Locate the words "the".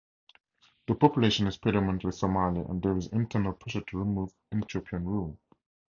0.87-0.95